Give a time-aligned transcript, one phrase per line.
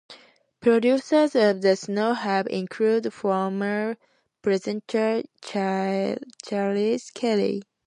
[0.61, 3.97] Producers of the show have included former
[4.41, 7.61] presenter Chris Kelly.